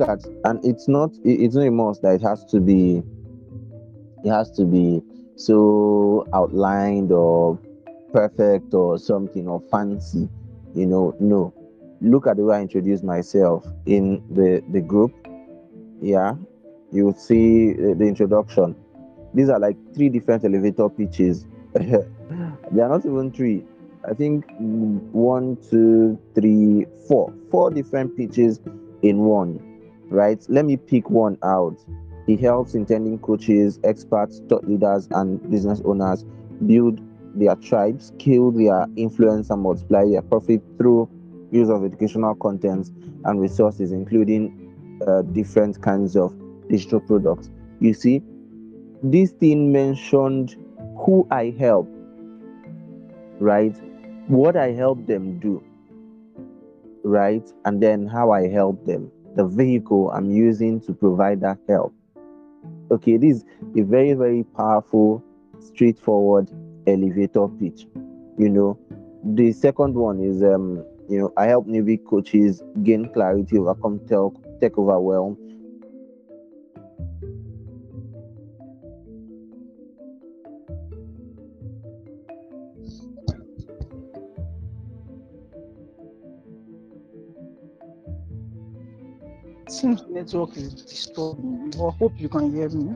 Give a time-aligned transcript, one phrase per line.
[0.00, 3.02] at and it's not it's not a must that it has to be
[4.24, 5.02] it has to be
[5.36, 7.58] so outlined or
[8.12, 10.28] perfect or something or fancy
[10.74, 11.54] you know no.
[12.00, 15.12] Look at the way i introduce myself in the the group
[16.02, 16.34] yeah.
[16.90, 18.76] You will see the introduction.
[19.32, 21.46] These are like three different elevator pitches.
[22.72, 23.64] They are not even three.
[24.08, 27.32] I think one two three four.
[27.50, 28.60] Four different pitches
[29.02, 29.71] in one
[30.12, 31.76] right let me pick one out
[32.26, 36.24] he helps intending coaches experts thought leaders and business owners
[36.66, 37.00] build
[37.34, 41.08] their tribes scale their influence and multiply their profit through
[41.50, 42.92] use of educational contents
[43.24, 46.32] and resources including uh, different kinds of
[46.68, 48.22] digital products you see
[49.02, 50.56] this thing mentioned
[51.04, 51.88] who I help,
[53.40, 53.74] right?
[54.28, 55.62] What I help them do,
[57.02, 57.42] right?
[57.64, 61.94] And then how I help them, the vehicle I'm using to provide that help.
[62.90, 63.44] Okay, this is
[63.76, 65.22] a very, very powerful,
[65.60, 66.50] straightforward
[66.86, 67.86] elevator pitch.
[68.38, 68.78] You know,
[69.24, 74.00] the second one is um, you know, I help newbie coaches gain clarity, overcome
[74.60, 75.36] tech, overwhelm,
[89.82, 92.94] seems network is disturbing, but hope you can hear me.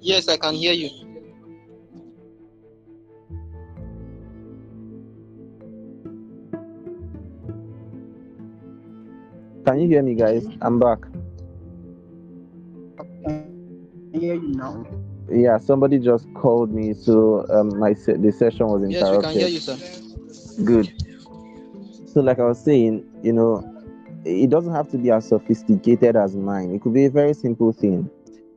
[0.00, 0.90] Yes, I can hear you.
[9.64, 10.44] Can you hear me, guys?
[10.60, 11.11] I'm back.
[15.32, 19.30] Yeah, somebody just called me, so um, my se- the session was Yes, we interrupted.
[19.32, 19.76] can hear you, sir.
[20.64, 20.92] Good.
[22.06, 23.64] So, like I was saying, you know,
[24.24, 26.72] it doesn't have to be as sophisticated as mine.
[26.74, 28.10] It could be a very simple thing,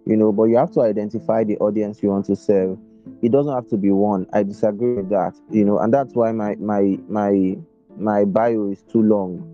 [0.06, 2.78] you know, but you have to identify the audience you want to serve.
[3.22, 4.28] It doesn't have to be one.
[4.34, 7.58] I disagree with that, you know, and that's why my my my
[7.98, 9.48] my bio is too long.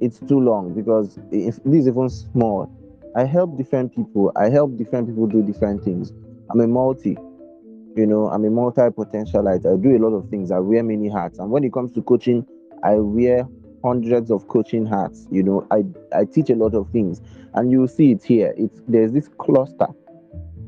[0.00, 2.70] It's too long because if this is even small,
[3.16, 4.30] I help different people.
[4.36, 6.12] I help different people do different things.
[6.50, 7.16] I'm a multi,
[7.96, 9.64] you know, I'm a multi potentialite.
[9.64, 10.50] I do a lot of things.
[10.50, 11.38] I wear many hats.
[11.38, 12.46] And when it comes to coaching,
[12.84, 13.48] I wear
[13.82, 15.26] hundreds of coaching hats.
[15.30, 15.84] You know, I,
[16.14, 17.22] I teach a lot of things.
[17.54, 18.52] And you see it here.
[18.54, 19.88] It's there's this cluster,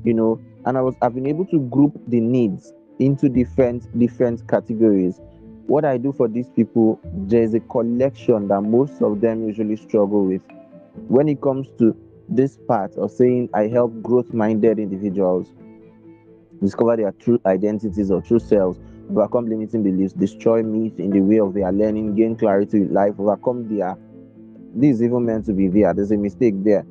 [0.03, 4.49] you know, and I was I've been able to group the needs into different different
[4.49, 5.21] categories.
[5.67, 10.25] What I do for these people, there's a collection that most of them usually struggle
[10.25, 10.41] with.
[11.09, 11.95] When it comes to
[12.29, 15.49] this part of saying I help growth minded individuals
[16.61, 18.79] discover their true identities or true selves,
[19.11, 23.15] overcome limiting beliefs, destroy myths in the way of their learning, gain clarity in life,
[23.19, 23.97] overcome their.
[24.75, 25.95] This is even meant to be there.
[25.95, 26.85] There's a mistake there.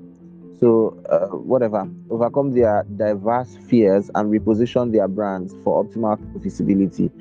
[0.60, 7.12] So, uh, whatever, overcome their diverse fears and reposition their brands for optimal visibility,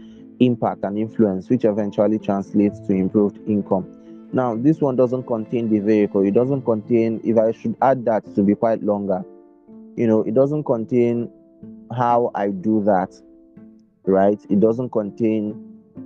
[0.41, 3.87] impact, and influence, which eventually translates to improved income.
[4.37, 6.21] Now, this one doesn't contain the vehicle.
[6.21, 9.25] It doesn't contain, if I should add that to be quite longer,
[9.97, 11.31] you know, it doesn't contain
[11.97, 13.19] how I do that,
[14.05, 14.39] right?
[14.51, 15.55] It doesn't contain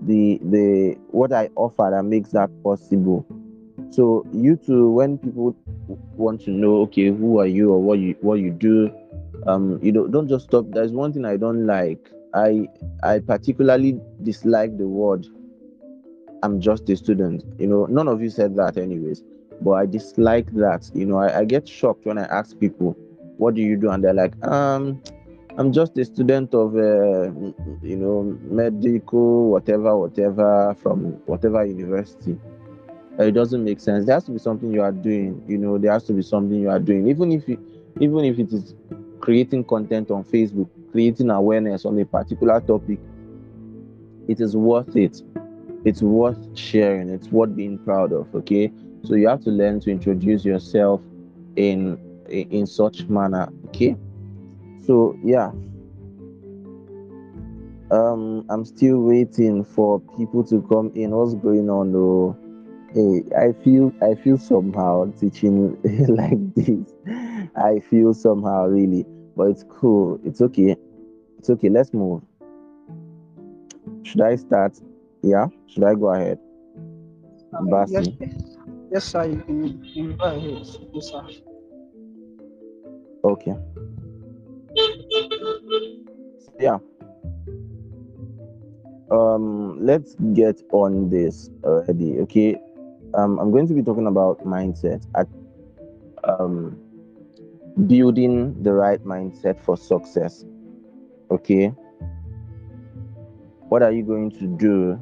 [0.03, 3.27] the the what I offer that makes that possible.
[3.91, 5.57] So you too, when people
[6.17, 8.93] want to know, okay, who are you or what you what you do,
[9.49, 10.67] um, you know, don't just stop.
[10.69, 12.09] There's one thing I don't like.
[12.33, 12.69] I
[13.03, 15.27] I particularly dislike the word
[16.43, 17.45] I'm just a student.
[17.59, 19.23] You know, none of you said that anyways,
[19.61, 20.91] but I dislike that.
[20.95, 22.97] You know, I, I get shocked when I ask people,
[23.37, 23.91] what do you do?
[23.91, 25.03] And they're like, um,
[25.59, 27.31] I'm just a student of, uh,
[27.83, 32.39] you know, medical, whatever, whatever, from whatever university.
[33.19, 34.07] Uh, It doesn't make sense.
[34.07, 35.43] There has to be something you are doing.
[35.47, 37.59] You know, there has to be something you are doing, even if you,
[38.01, 38.75] even if it is
[39.21, 42.99] creating content on Facebook, creating awareness on a particular topic.
[44.29, 45.23] It is worth it.
[45.85, 47.09] It's worth sharing.
[47.09, 48.35] It's worth being proud of.
[48.35, 48.71] Okay,
[49.05, 51.01] so you have to learn to introduce yourself
[51.57, 51.99] in
[52.29, 53.49] in, such manner.
[53.67, 53.97] Okay.
[54.85, 55.51] So yeah.
[57.91, 61.11] Um, I'm still waiting for people to come in.
[61.11, 62.37] What's going on though?
[62.93, 65.77] Hey, I feel I feel somehow teaching
[66.09, 66.93] like this.
[67.57, 69.05] I feel somehow really,
[69.37, 70.21] but it's cool.
[70.25, 70.77] It's okay.
[71.39, 71.69] It's okay.
[71.69, 72.23] Let's move.
[74.03, 74.79] Should I start?
[75.23, 75.47] Yeah.
[75.67, 76.39] Should I go ahead?
[77.53, 78.09] Uh, yes,
[78.93, 79.27] yes, sir.
[79.27, 80.67] You can, you can go ahead.
[80.95, 81.27] Yes, sir.
[83.25, 83.55] Okay.
[86.59, 86.79] yeah.
[89.11, 92.21] Um, let's get on this already.
[92.21, 92.57] Okay.
[93.15, 95.05] Um, I'm going to be talking about mindset.
[95.17, 95.27] At
[96.25, 96.79] um,
[97.87, 100.45] building the right mindset for success.
[101.31, 101.75] Okay.
[103.69, 105.01] What are you going to do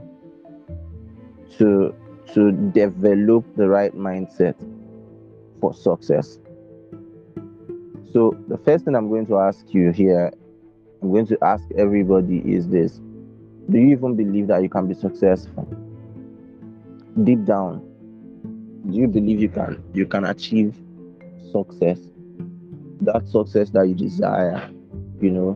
[1.56, 1.94] to
[2.34, 4.54] to develop the right mindset
[5.60, 6.38] for success?
[8.12, 10.32] So the first thing I'm going to ask you here,
[11.02, 13.00] I'm going to ask everybody is this.
[13.70, 15.68] Do you even believe that you can be successful?
[17.22, 17.80] Deep down,
[18.88, 20.76] do you believe you can you can achieve
[21.52, 21.98] success?
[23.00, 24.70] That success that you desire,
[25.20, 25.52] you know,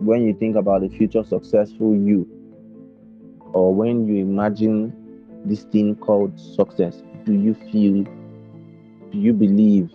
[0.00, 2.26] when you think about the future successful you,
[3.52, 4.92] or when you imagine
[5.44, 8.04] this thing called success, do you feel,
[9.12, 9.90] do you believe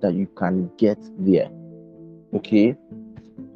[0.00, 1.50] that you can get there?
[2.34, 2.76] Okay.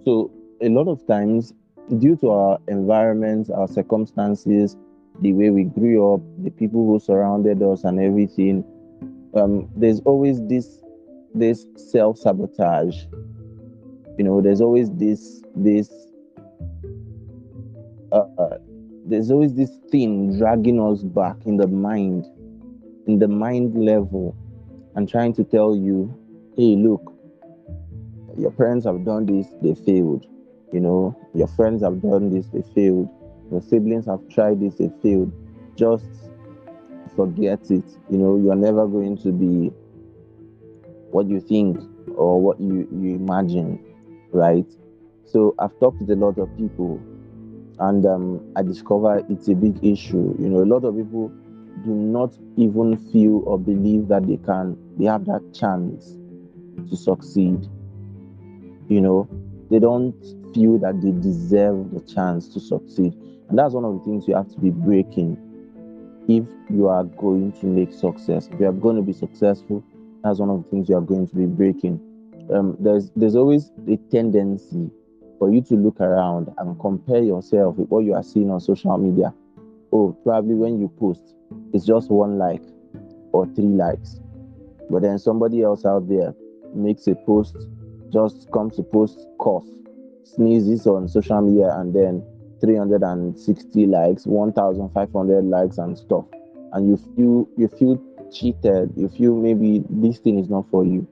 [0.05, 0.31] So,
[0.61, 1.52] a lot of times,
[1.99, 4.76] due to our environment, our circumstances,
[5.20, 8.64] the way we grew up, the people who surrounded us, and everything,
[9.35, 10.81] um, there's always this
[11.35, 13.05] this self sabotage.
[14.19, 15.91] You know, there's always this this
[18.12, 18.58] uh, uh,
[19.06, 22.24] there's always this thing dragging us back in the mind,
[23.06, 24.34] in the mind level,
[24.94, 26.12] and trying to tell you,
[26.56, 27.12] hey, look,
[28.38, 30.26] your parents have done this, they failed.
[30.72, 33.08] You know, your friends have done this, they failed.
[33.50, 35.32] Your siblings have tried this, they failed.
[35.76, 36.06] Just
[37.14, 37.84] forget it.
[38.10, 39.68] You know, you're never going to be
[41.10, 41.78] what you think
[42.16, 43.84] or what you, you imagine,
[44.32, 44.66] right?
[45.26, 47.00] So I've talked with a lot of people
[47.78, 50.34] and um, I discover it's a big issue.
[50.38, 51.28] You know, a lot of people
[51.84, 56.16] do not even feel or believe that they can, they have that chance
[56.88, 57.68] to succeed.
[58.88, 59.28] You know,
[59.70, 60.14] they don't
[60.54, 63.14] feel that they deserve the chance to succeed.
[63.48, 65.36] And that's one of the things you have to be breaking
[66.28, 68.48] if you are going to make success.
[68.52, 69.84] If you are going to be successful,
[70.22, 72.00] that's one of the things you are going to be breaking.
[72.52, 74.90] Um, there's there's always a tendency
[75.44, 78.96] for you to look around and compare yourself with what you are seeing on social
[78.96, 79.31] media.
[79.93, 81.20] Oh, probably when you post,
[81.75, 82.62] it's just one like
[83.32, 84.20] or three likes.
[84.88, 86.35] But then somebody else out there
[86.75, 87.58] makes a post,
[88.11, 89.67] just comes to post cough,
[90.23, 92.25] sneezes on social media, and then
[92.62, 96.25] 360 likes, 1,500 likes, and stuff.
[96.73, 98.02] And you feel you feel
[98.32, 98.94] cheated.
[98.96, 101.06] You feel maybe this thing is not for you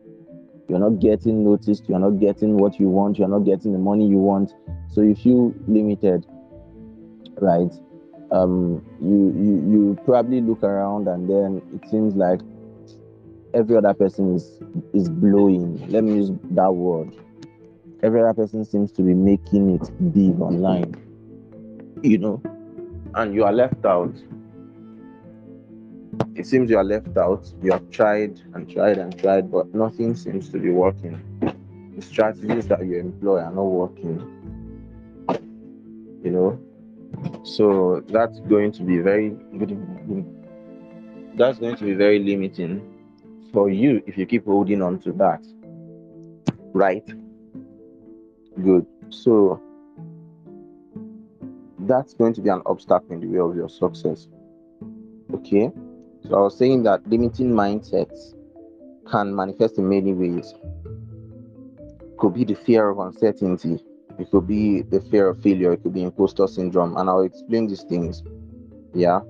[0.69, 4.07] you're not getting noticed, you're not getting what you want, you're not getting the money
[4.07, 4.55] you want.
[4.91, 6.27] So you feel limited,
[7.41, 7.73] right?
[8.31, 12.41] Um, you you you probably look around and then it seems like
[13.53, 14.61] every other person is
[14.95, 15.87] is blowing.
[15.89, 17.13] Let me use that word.
[18.03, 20.95] Every other person seems to be making it big online,
[22.03, 22.43] you know,
[23.15, 24.15] and you are left out
[26.35, 27.53] it seems you are left out.
[27.63, 31.21] You have tried and tried and tried, but nothing seems to be working.
[31.97, 34.19] The strategies that you employ are not working.
[36.23, 36.61] You know,
[37.45, 39.37] so that's going to be very
[41.37, 42.89] that's going to be very limiting
[43.53, 45.45] for you if you keep holding on to that.
[46.73, 47.07] Right?
[48.63, 48.87] Good.
[49.11, 49.61] So
[51.81, 54.29] that's going to be an obstacle in the way of your success.
[55.35, 55.71] Okay?
[56.29, 58.35] So I was saying that limiting mindsets
[59.11, 60.55] can manifest in many ways.
[62.01, 63.83] It could be the fear of uncertainty.
[64.19, 65.73] It could be the fear of failure.
[65.73, 66.97] It could be imposter syndrome.
[66.97, 68.23] And I'll explain these things.
[68.95, 69.21] Yeah.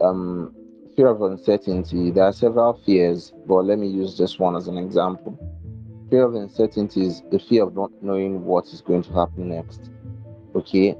[0.00, 0.54] Um,
[0.94, 2.10] fear of uncertainty.
[2.10, 5.38] There are several fears, but let me use this one as an example.
[6.10, 9.90] Fear of uncertainty is the fear of not knowing what is going to happen next.
[10.54, 10.96] Okay.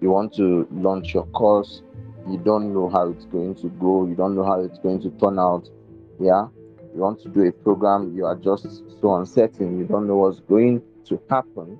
[0.00, 1.82] You want to launch your course,
[2.28, 5.10] you don't know how it's going to go, you don't know how it's going to
[5.20, 5.68] turn out.
[6.20, 6.48] Yeah,
[6.94, 10.40] you want to do a program, you are just so uncertain, you don't know what's
[10.40, 11.78] going to happen.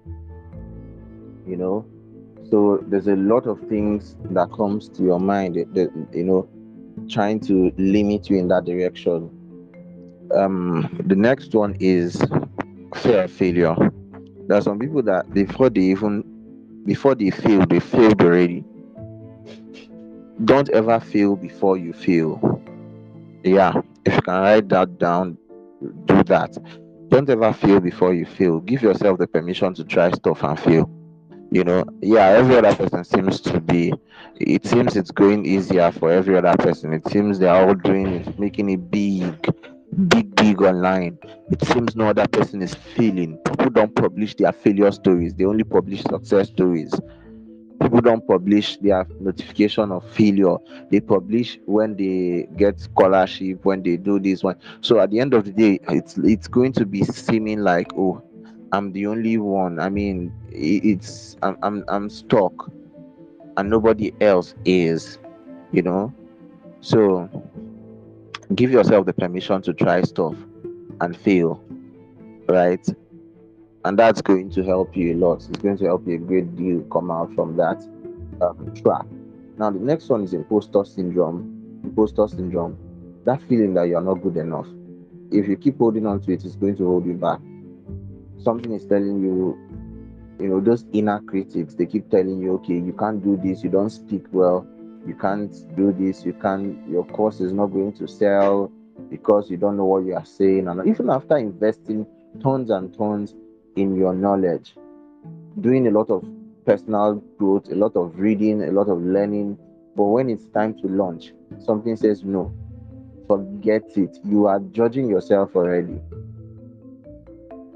[1.46, 1.86] You know,
[2.50, 6.48] so there's a lot of things that comes to your mind that, you know
[7.08, 9.30] trying to limit you in that direction.
[10.34, 12.16] Um, the next one is
[12.96, 13.74] fear of failure.
[14.46, 16.24] There are some people that before they even
[16.84, 18.64] before they fail, they failed already
[20.44, 22.62] don't ever fail before you fail.
[23.44, 25.38] Yeah, if you can write that down,
[26.06, 26.56] do that.
[27.08, 28.60] Don't ever fail before you fail.
[28.60, 30.90] Give yourself the permission to try stuff and fail.
[31.50, 33.92] You know, yeah, every other person seems to be,
[34.40, 36.92] it seems it's going easier for every other person.
[36.92, 39.54] It seems they're all doing it, making it big.
[40.08, 41.18] big, big online.
[41.50, 43.38] It seems no other person is feeling.
[43.44, 46.92] People don't publish their failure stories, they only publish success stories.
[47.84, 50.56] People don't publish their notification of failure.
[50.90, 54.56] They publish when they get scholarship, when they do this one.
[54.80, 58.22] So at the end of the day, it's it's going to be seeming like, oh,
[58.72, 59.78] I'm the only one.
[59.80, 62.70] I mean, it's I'm I'm, I'm stuck,
[63.58, 65.18] and nobody else is.
[65.72, 66.14] You know,
[66.80, 67.28] so
[68.54, 70.36] give yourself the permission to try stuff
[71.02, 71.62] and fail,
[72.48, 72.86] right?
[73.84, 75.46] And that's going to help you a lot.
[75.48, 77.86] It's going to help you a great deal come out from that
[78.40, 79.06] um, trap.
[79.58, 81.80] Now, the next one is imposter syndrome.
[81.84, 82.78] Imposter syndrome,
[83.24, 84.66] that feeling that you're not good enough.
[85.30, 87.40] If you keep holding on to it, it's going to hold you back.
[88.42, 89.58] Something is telling you,
[90.40, 93.68] you know, those inner critics, they keep telling you, okay, you can't do this, you
[93.68, 94.66] don't speak well,
[95.06, 98.72] you can't do this, you can't, your course is not going to sell
[99.10, 100.68] because you don't know what you are saying.
[100.68, 102.06] And even after investing
[102.42, 103.34] tons and tons
[103.76, 104.74] in your knowledge,
[105.60, 106.24] doing a lot of
[106.64, 109.58] personal growth, a lot of reading, a lot of learning,
[109.96, 112.52] but when it's time to launch, something says no,
[113.26, 114.16] forget it.
[114.24, 116.00] You are judging yourself already.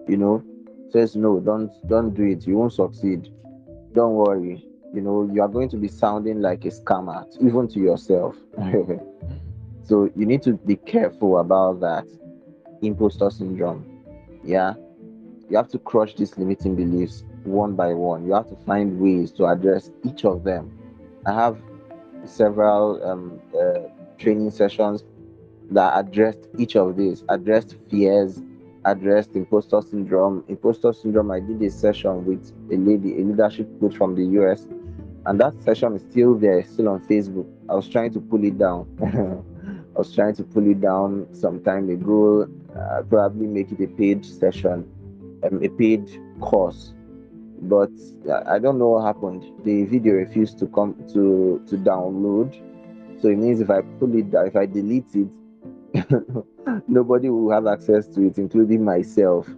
[0.08, 0.42] You know,
[0.90, 2.46] says no, don't don't do it.
[2.46, 3.28] You won't succeed.
[3.92, 7.78] Don't worry you know you are going to be sounding like a scammer even to
[7.78, 8.36] yourself
[9.82, 12.04] so you need to be careful about that
[12.82, 13.84] imposter syndrome
[14.44, 14.74] yeah
[15.48, 19.30] you have to crush these limiting beliefs one by one you have to find ways
[19.32, 20.70] to address each of them
[21.26, 21.58] i have
[22.24, 23.80] several um, uh,
[24.18, 25.04] training sessions
[25.70, 28.42] that addressed each of these addressed fears
[28.84, 33.96] addressed imposter syndrome imposter syndrome i did a session with a lady a leadership coach
[33.96, 34.66] from the us
[35.28, 37.46] and that session is still there, still on Facebook.
[37.68, 38.86] I was trying to pull it down.
[39.94, 42.48] I was trying to pull it down some time ago.
[42.74, 44.90] Uh, probably make it a paid session,
[45.44, 46.08] um, a paid
[46.40, 46.94] course.
[47.62, 47.90] But
[48.46, 49.44] I don't know what happened.
[49.64, 52.54] The video refused to come to to download.
[53.20, 55.28] So it means if I pull it down, if I delete it,
[56.88, 59.48] nobody will have access to it, including myself.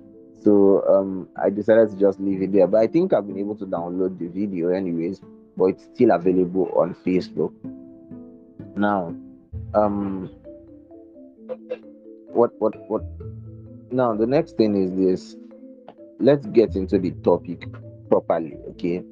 [0.41, 2.67] So um, I decided to just leave it there.
[2.67, 5.21] But I think I've been able to download the video anyways
[5.61, 7.53] but it's still available on Facebook.
[8.77, 9.15] Now,
[9.75, 10.31] um,
[12.33, 13.03] what what what?
[13.91, 15.37] Now the next thing is this.
[16.21, 17.67] Let's get into the topic
[18.09, 19.03] properly, okay?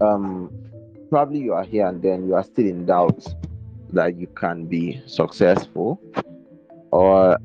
[0.00, 0.50] Um,
[1.08, 3.26] probably you are here and then you are still in doubt
[3.92, 6.00] that you can be successful,
[6.92, 7.38] or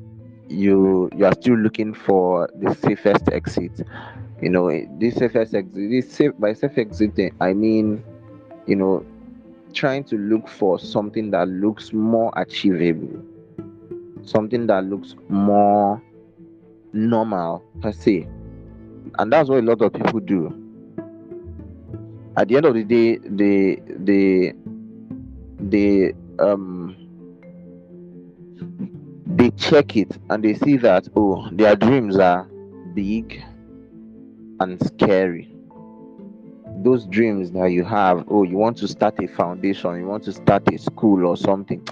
[0.48, 3.80] you you are still looking for the safest exit
[4.40, 8.02] you know this safest exit this safe by safe exiting i mean
[8.66, 9.04] you know
[9.72, 13.22] trying to look for something that looks more achievable
[14.22, 16.00] something that looks more
[16.96, 18.26] normal per se
[19.18, 20.46] and that's what a lot of people do
[22.36, 24.52] at the end of the day they they
[25.58, 26.94] they um
[29.26, 32.48] they check it and they see that oh their dreams are
[32.94, 33.42] big
[34.60, 35.52] and scary.
[36.82, 40.32] Those dreams that you have, oh, you want to start a foundation, you want to
[40.32, 41.86] start a school or something,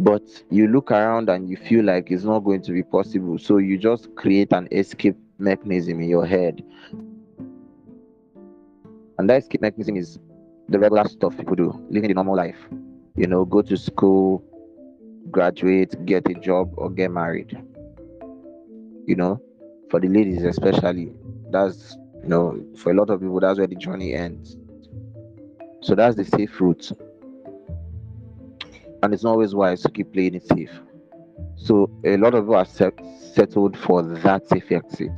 [0.00, 3.38] but you look around and you feel like it's not going to be possible.
[3.38, 6.62] So you just create an escape mechanism in your head.
[9.18, 10.18] And that escape mechanism is
[10.68, 12.56] the regular stuff people do, living the normal life.
[13.14, 14.42] You know, go to school,
[15.30, 17.62] graduate, get a job, or get married.
[19.06, 19.40] You know,
[19.90, 21.12] for the ladies especially,
[21.50, 24.56] that's you know for a lot of people that's where the journey ends
[25.80, 26.92] so that's the safe route
[29.02, 30.70] and it's not always wise to keep playing it safe.
[31.56, 32.98] So a lot of people are set,
[33.34, 35.12] settled for that safe exit.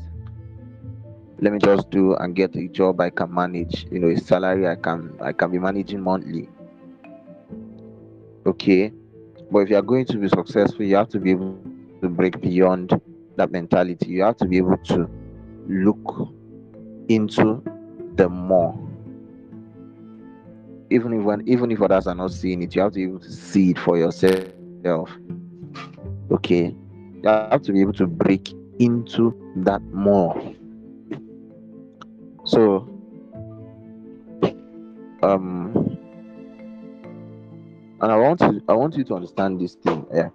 [1.41, 4.69] Let me just do and get a job i can manage you know a salary
[4.69, 6.49] i can i can be managing monthly.
[8.47, 8.93] Okay?
[9.51, 11.59] But if you are going to be successful you have to be able
[12.01, 13.01] to break beyond
[13.37, 14.11] that mentality.
[14.11, 15.09] You have to be able to
[15.69, 16.29] look
[17.09, 17.63] into
[18.17, 18.75] the more
[20.93, 23.19] even if when even if others are not seeing it you have to be able
[23.21, 25.11] to see it for yourself.
[26.31, 26.75] Okay?
[27.23, 30.35] You have to be able to break into that more.
[32.45, 32.89] So
[35.23, 35.99] um
[38.01, 40.31] and i want to i want you to understand this thing yeah?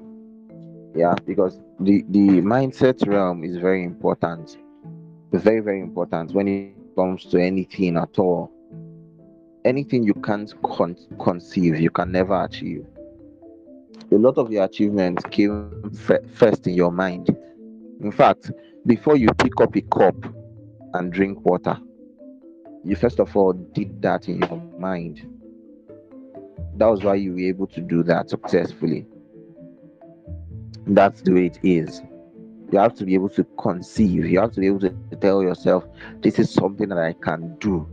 [0.96, 4.58] Yeah because the the mindset realm is very important.
[5.32, 8.50] Very, very important when it comes to anything at all.
[9.68, 12.86] Anything you can't con- conceive, you can never achieve.
[14.12, 17.28] a lot of your achievements came f- first in your mind.
[18.00, 18.52] In fact,
[18.86, 20.16] before you pick up a cup
[20.94, 21.78] and drink water,
[22.86, 25.28] you first of all did that in your mind.
[26.78, 29.06] That was why you were able to do that successfully.
[30.86, 32.02] That's the way it is.
[32.72, 35.86] You have to be able to conceive, you have to be able to tell yourself,
[36.22, 37.88] this is something that I can do.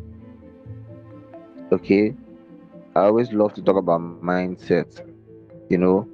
[1.72, 2.14] Okay?
[2.96, 5.04] I always love to talk about mindset,
[5.68, 6.08] you know,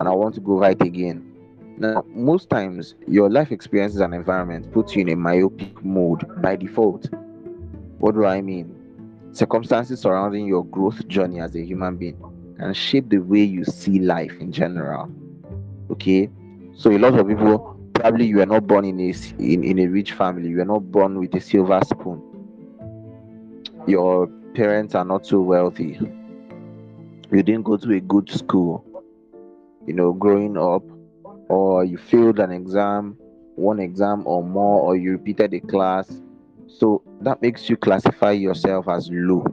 [0.00, 1.32] and I want to go right again.
[1.78, 6.56] Now, most times, your life experiences and environment puts you in a myopic mode by
[6.56, 7.08] default.
[7.98, 8.74] What do I mean?
[9.32, 12.16] Circumstances surrounding your growth journey as a human being
[12.58, 15.10] can shape the way you see life in general.
[15.90, 16.30] Okay,
[16.74, 19.86] so a lot of people probably you were not born in a in, in a
[19.86, 22.22] rich family, you were not born with a silver spoon.
[23.86, 26.00] Your parents are not so wealthy.
[27.30, 28.82] You didn't go to a good school.
[29.86, 30.82] You know, growing up,
[31.50, 33.18] or you failed an exam,
[33.56, 36.22] one exam or more, or you repeated a class.
[36.68, 39.44] So that makes you classify yourself as low.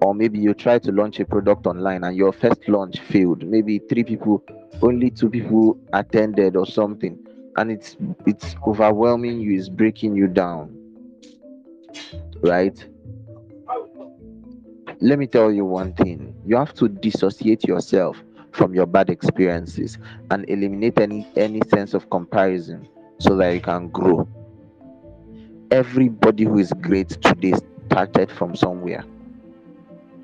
[0.00, 3.42] Or maybe you try to launch a product online and your first launch failed.
[3.42, 4.44] Maybe three people,
[4.80, 7.18] only two people attended or something,
[7.56, 10.74] and it's it's overwhelming you, it's breaking you down.
[12.40, 12.78] Right?
[15.00, 16.34] Let me tell you one thing.
[16.44, 19.96] You have to dissociate yourself from your bad experiences
[20.30, 22.88] and eliminate any any sense of comparison
[23.20, 24.28] so that you can grow.
[25.70, 27.54] Everybody who is great today
[27.86, 29.04] started from somewhere.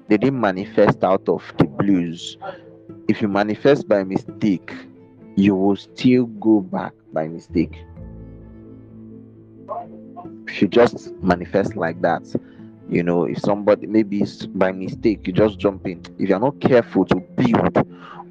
[0.09, 2.37] They didn't manifest out of the blues.
[3.07, 4.73] If you manifest by mistake
[5.37, 7.79] you will still go back by mistake.
[10.49, 12.23] If you just manifest like that
[12.89, 14.25] you know if somebody maybe
[14.55, 16.03] by mistake you just jump in.
[16.19, 17.77] If you're not careful to build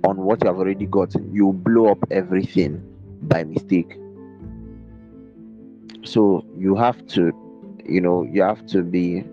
[0.05, 2.83] on what you have already gotten you blow up everything
[3.23, 3.97] by mistake.
[6.03, 7.31] So you have to
[7.85, 9.23] you know you have to be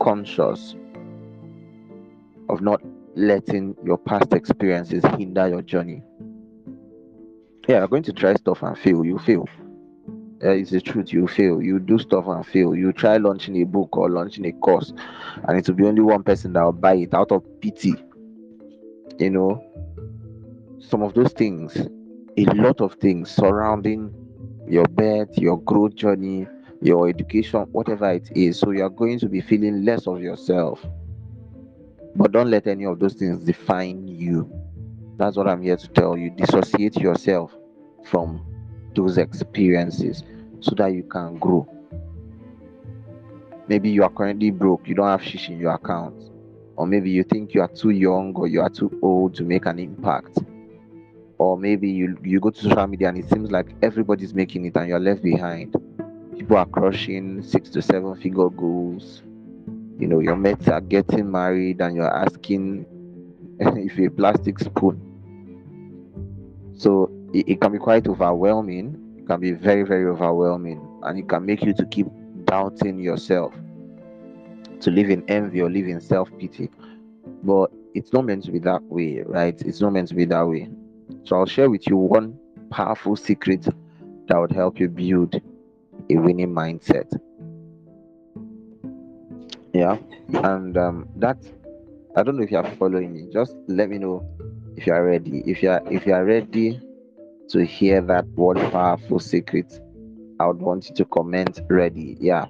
[0.00, 0.74] conscious
[2.48, 2.80] of not
[3.14, 6.02] letting your past experiences hinder your journey.
[7.68, 9.46] Yeah you're going to try stuff and fail you fail
[10.42, 11.12] uh, it's the truth.
[11.12, 11.60] You fail.
[11.60, 12.74] You do stuff and fail.
[12.74, 14.92] You try launching a book or launching a course
[15.48, 17.94] and it will be only one person that will buy it out of pity.
[19.18, 19.64] You know
[20.80, 21.76] some of those things
[22.36, 24.14] a lot of things surrounding
[24.68, 26.46] your birth your growth journey
[26.80, 28.58] your education whatever it is.
[28.58, 30.84] So you're going to be feeling less of yourself.
[32.14, 34.50] But don't let any of those things define you.
[35.16, 36.30] That's what i'm here to tell you.
[36.30, 37.56] Dissociate yourself
[38.04, 38.40] from
[38.94, 40.22] those experiences
[40.60, 41.66] so that you can grow.
[43.68, 46.30] Maybe you are currently broke you don't have shish in your account
[46.76, 49.66] or maybe you think you are too young or you are too old to make
[49.66, 50.38] an impact
[51.38, 54.76] or maybe you you go to social media and it seems like everybody's making it
[54.76, 55.74] and you're left behind.
[56.36, 59.22] People are crushing six to seven figure goals.
[59.98, 62.86] You know your mates are getting married and you're asking
[63.60, 65.00] if a plastic spoon.
[66.76, 71.28] So it, it can be quite overwhelming it can be very very overwhelming and it
[71.28, 72.06] can make you to keep
[72.44, 73.52] doubting yourself
[74.80, 76.70] to live in envy or live in self pity.
[77.42, 79.60] But it's not meant to be that way, right?
[79.62, 80.68] It's not meant to be that way.
[81.24, 82.38] So I'll share with you one
[82.70, 83.62] powerful secret
[84.28, 85.34] that would help you build
[86.10, 87.10] a winning mindset.
[89.72, 91.38] Yeah, and um, that
[92.16, 93.28] I don't know if you are following me.
[93.32, 94.26] Just let me know
[94.76, 95.42] if you are ready.
[95.46, 96.80] If you are if you are ready
[97.48, 99.80] to hear that one powerful secret,
[100.40, 102.16] I would want you to comment ready.
[102.20, 102.46] Yeah.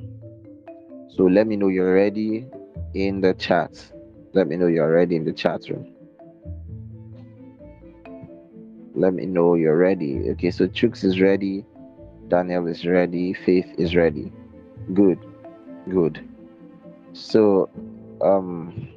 [1.10, 2.46] So let me know you're ready
[2.94, 3.92] in the chat.
[4.34, 5.94] Let me know you're ready in the chat room.
[8.94, 10.30] Let me know you're ready.
[10.30, 11.64] Okay, so Chooks is ready.
[12.28, 13.32] Daniel is ready.
[13.32, 14.32] Faith is ready.
[14.92, 15.18] Good.
[15.88, 16.28] Good.
[17.12, 17.70] So
[18.20, 18.88] um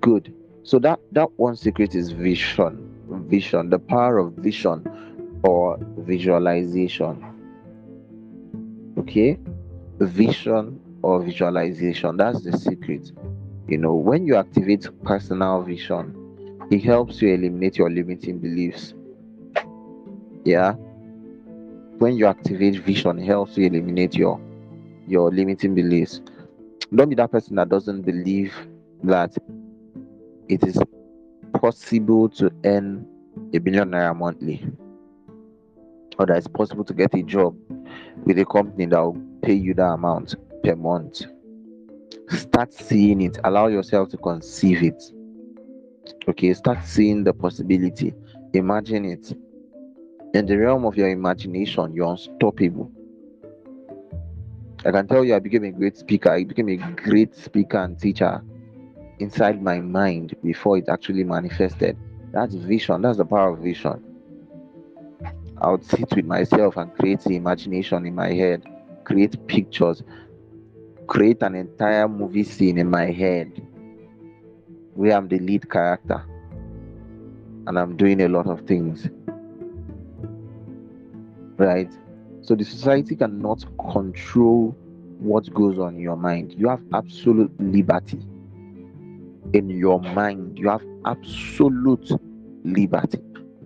[0.00, 0.34] good.
[0.64, 2.88] So that that one secret is vision.
[3.28, 4.86] Vision, the power of vision
[5.42, 7.24] or visualization.
[8.98, 9.38] Okay?
[9.98, 13.10] Vision or visualization that's the secret.
[13.68, 16.18] You know when you activate personal vision
[16.70, 18.94] it helps you eliminate your limiting beliefs.
[20.44, 20.74] Yeah?
[21.98, 24.40] When you activate vision it helps you eliminate your
[25.08, 26.20] your limiting beliefs.
[26.94, 28.54] Don't be that person that doesn't believe
[29.02, 29.36] that
[30.48, 30.78] it is
[31.54, 33.06] possible to earn
[33.54, 34.64] a billion naira monthly.
[36.18, 37.56] Or that it's possible to get a job
[38.24, 41.22] with a company that will pay you that amount per month.
[42.28, 43.38] start seeing it.
[43.44, 45.02] Allow yourself to conceive it.
[46.28, 48.14] Okay start seeing the possibility.
[48.52, 49.34] Imagine it.
[50.34, 52.90] In the realm of your imagination you're unstoppable.
[54.84, 56.30] I can tell you i became a great speaker.
[56.30, 58.42] I became a great speaker and teacher
[59.22, 61.96] inside my mind before it actually manifested
[62.32, 64.02] that's vision that's the power of vision
[65.60, 68.62] i would sit with myself and create the imagination in my head
[69.04, 70.02] create pictures
[71.06, 73.62] create an entire movie scene in my head
[74.94, 76.24] where I'm the lead character
[77.66, 79.08] and I'm doing a lot of things.
[81.56, 81.90] Right?
[82.42, 84.76] So the society cannot control
[85.18, 86.54] what goes on in your mind.
[86.56, 88.20] You have absolute liberty
[89.52, 90.58] in your mind.
[90.58, 92.10] You have absolute
[92.64, 93.18] liberty.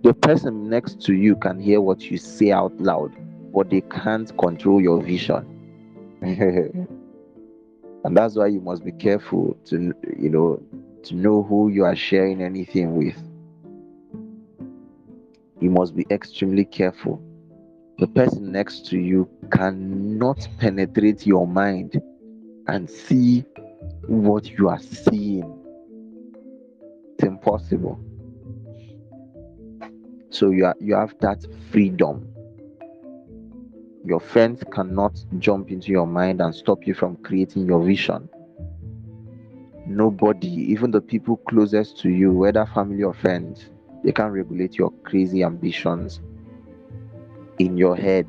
[0.03, 3.11] The person next to you can hear what you say out loud,
[3.53, 5.45] but they can't control your vision.
[8.07, 10.61] and that's why you must be careful to you know
[11.03, 13.21] to know who you are sharing anything with
[15.59, 17.21] you must be extremely careful
[17.99, 22.01] the person next to you cannot penetrate your mind
[22.67, 23.43] and see
[24.07, 25.66] what you are seeing
[27.17, 27.99] it's impossible
[30.29, 32.27] so you are, you have that freedom
[34.07, 38.29] your friends cannot jump into your mind and stop you from creating your vision.
[39.85, 43.69] Nobody, even the people closest to you, whether family or friends,
[44.05, 46.21] they can't regulate your crazy ambitions
[47.59, 48.27] in your head.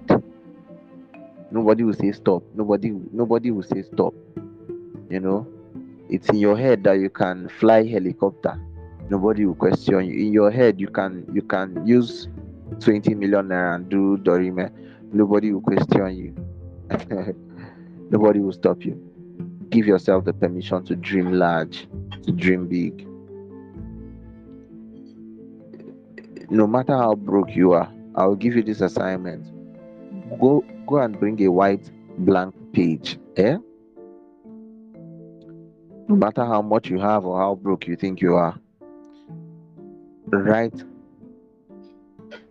[1.52, 2.42] Nobody will say stop.
[2.54, 4.14] Nobody nobody will say stop.
[5.08, 5.46] You know,
[6.08, 8.60] it's in your head that you can fly helicopter.
[9.10, 10.26] Nobody will question you.
[10.26, 12.28] In your head, you can you can use
[12.80, 14.70] 20 million naira and do Dorime
[15.12, 16.34] Nobody will question you.
[18.10, 19.00] Nobody will stop you.
[19.70, 21.88] Give yourself the permission to dream large,
[22.24, 23.06] to dream big.
[26.50, 29.46] No matter how broke you are, I will give you this assignment.
[30.38, 33.18] Go go and bring a white blank page.
[33.36, 33.56] Eh?
[36.08, 38.58] No matter how much you have or how broke you think you are,
[40.30, 40.82] write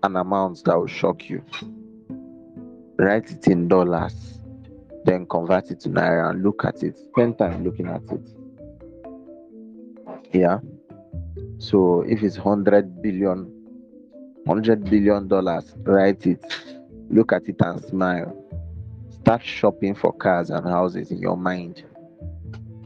[0.03, 1.43] an amount that will shock you
[2.97, 4.39] write it in dollars,
[5.05, 6.97] then convert it to naira and look at it.
[6.97, 8.29] Spend time looking at it.
[10.33, 10.59] Yeah.
[11.59, 13.51] So if it's hundred billion,
[14.45, 16.43] hundred billion dollars, write it,
[17.09, 18.35] look at it and smile.
[19.09, 21.83] Start shopping for cars and houses in your mind.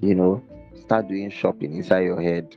[0.01, 0.43] You know,
[0.75, 2.55] start doing shopping inside your head.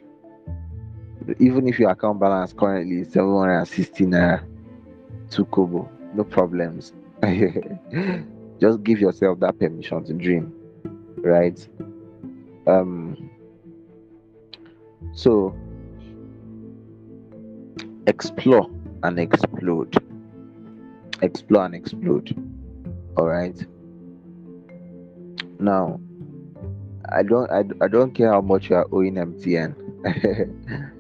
[1.39, 4.45] Even if your account balance currently is 760 naira,
[5.31, 6.93] to kobo, no problems.
[8.61, 10.53] Just give yourself that permission to dream
[11.25, 11.67] right?
[12.67, 13.31] Um
[15.13, 15.57] so
[18.07, 18.69] explore
[19.03, 19.97] and explode.
[21.23, 22.37] Explore and explode
[23.17, 23.57] all right?
[25.59, 26.01] Now
[27.13, 29.75] i don't I, I don't care how much you are owing mtn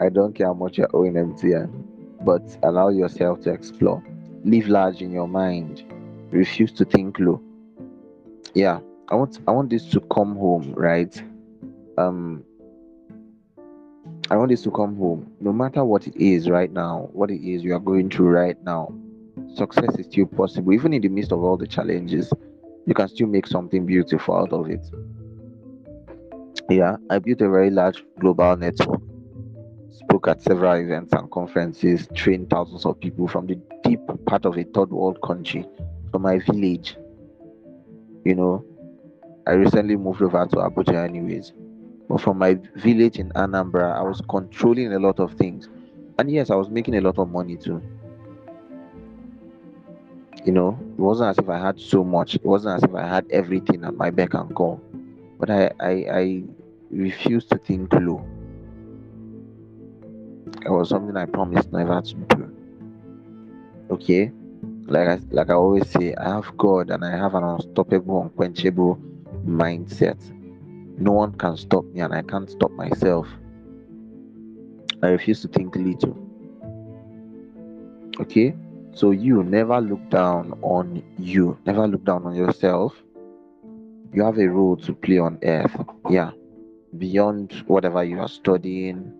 [0.00, 1.70] i don't care how much you're owing mtn
[2.24, 4.02] but allow yourself to explore.
[4.44, 5.84] Live large in your mind.
[6.30, 7.40] Refuse to think low.
[8.54, 11.22] Yeah i want i want this to come home right?
[11.98, 12.44] Um
[14.30, 15.30] i want this to come home.
[15.40, 18.62] No matter what it is right now what it is you are going through right
[18.62, 18.92] now
[19.54, 20.72] success is still possible.
[20.72, 22.32] Even in the midst of all the challenges
[22.86, 24.84] you can still make something beautiful out of it.
[26.70, 29.02] Yeah i built a very large global network
[30.12, 34.58] spoke at several events and conferences, trained thousands of people from the deep part of
[34.58, 35.64] a third world country,
[36.10, 36.96] from my village.
[38.22, 38.62] You know,
[39.46, 41.54] I recently moved over to Abuja, anyways.
[42.10, 45.70] But from my village in Anambra, I was controlling a lot of things.
[46.18, 47.82] And yes, I was making a lot of money too.
[50.44, 53.06] You know, it wasn't as if I had so much, it wasn't as if I
[53.06, 54.78] had everything at my beck and call.
[55.38, 56.42] But I, I, I
[56.90, 58.22] refused to think low
[60.64, 62.56] it was something I promised never to do.
[63.90, 64.32] Okay,
[64.86, 68.98] like I like I always say, I have God and I have an unstoppable, unquenchable
[69.46, 70.18] mindset.
[70.98, 73.26] No one can stop me, and I can't stop myself.
[75.02, 76.16] I refuse to think little.
[78.20, 78.54] Okay,
[78.94, 82.94] so you never look down on you, never look down on yourself.
[84.12, 85.74] You have a role to play on earth.
[86.10, 86.30] Yeah,
[86.98, 89.12] beyond whatever you are studying,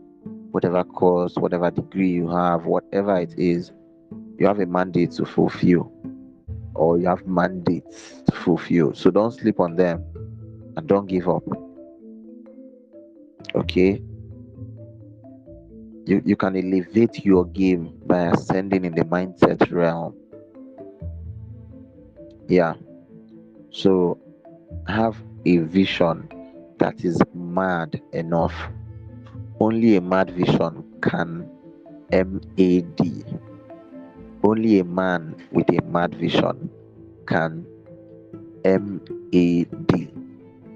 [0.52, 3.72] whatever course, whatever degree you have, whatever it is,
[4.38, 5.92] you have a mandate to fulfill,
[6.74, 8.94] or you have mandates to fulfill.
[8.94, 10.04] So don't sleep on them.
[10.76, 11.44] and don't give up.
[13.54, 14.02] Okay?
[16.06, 20.16] You, you can elevate your game by ascending in the mindset realm.
[22.48, 22.74] Yeah.
[23.70, 24.18] So
[24.88, 26.28] have a vision
[26.78, 28.54] that is mad enough.
[29.62, 31.48] Only a mad vision can
[32.10, 33.00] MAD.
[34.42, 36.68] Only a man with a mad vision
[37.28, 37.64] can
[38.64, 40.10] MAD.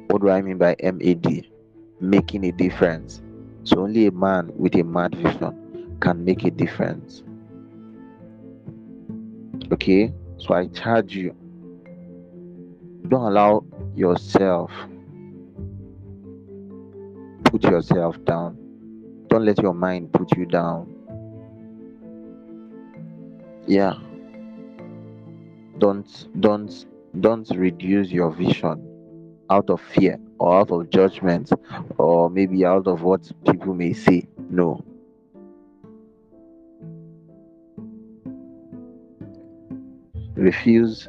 [0.07, 1.49] What do I mean by MAD?
[2.01, 3.23] Making a difference.
[3.65, 7.25] So only a man with a mad vision can make a difference.
[9.73, 10.13] Okay?
[10.39, 11.35] So I charge you.
[13.09, 13.65] Don't allow
[13.97, 14.71] yourself
[17.47, 18.66] put yourself down.
[19.29, 20.93] Don't let your mind put you down.
[23.67, 23.95] Yeah.
[25.79, 26.87] Don't don't
[27.21, 28.87] don't reduce your vision
[29.51, 31.51] out of fear or out of judgment
[31.99, 34.27] or maybe out of what people may say.
[34.51, 34.85] No.
[40.35, 41.09] Refuse